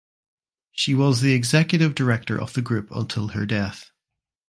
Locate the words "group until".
2.63-3.27